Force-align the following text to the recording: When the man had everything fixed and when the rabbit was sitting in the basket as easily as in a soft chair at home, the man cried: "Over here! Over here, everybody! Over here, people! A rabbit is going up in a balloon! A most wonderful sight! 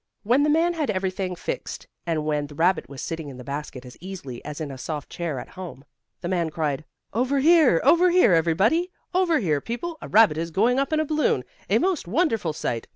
When 0.23 0.41
the 0.41 0.49
man 0.49 0.73
had 0.73 0.89
everything 0.89 1.35
fixed 1.35 1.85
and 2.07 2.25
when 2.25 2.47
the 2.47 2.55
rabbit 2.55 2.89
was 2.89 3.03
sitting 3.03 3.29
in 3.29 3.37
the 3.37 3.43
basket 3.43 3.85
as 3.85 3.97
easily 4.01 4.43
as 4.43 4.59
in 4.59 4.71
a 4.71 4.77
soft 4.79 5.11
chair 5.11 5.37
at 5.39 5.49
home, 5.51 5.85
the 6.21 6.27
man 6.27 6.49
cried: 6.49 6.85
"Over 7.13 7.37
here! 7.37 7.79
Over 7.83 8.09
here, 8.09 8.33
everybody! 8.33 8.91
Over 9.13 9.37
here, 9.37 9.61
people! 9.61 9.99
A 10.01 10.07
rabbit 10.07 10.39
is 10.39 10.49
going 10.49 10.79
up 10.79 10.91
in 10.91 10.99
a 10.99 11.05
balloon! 11.05 11.43
A 11.69 11.77
most 11.77 12.07
wonderful 12.07 12.51
sight! 12.51 12.87